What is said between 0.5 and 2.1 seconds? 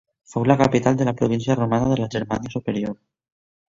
la capital de la província romana de